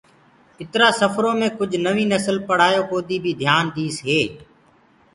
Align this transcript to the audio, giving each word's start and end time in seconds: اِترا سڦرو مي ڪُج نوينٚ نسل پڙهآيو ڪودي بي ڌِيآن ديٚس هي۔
اِترا 0.59 0.87
سڦرو 0.99 1.31
مي 1.39 1.47
ڪُج 1.57 1.71
نوينٚ 1.85 2.11
نسل 2.13 2.37
پڙهآيو 2.47 2.81
ڪودي 2.91 3.17
بي 3.23 3.31
ڌِيآن 3.41 3.65
ديٚس 3.75 3.97
هي۔ 4.07 4.21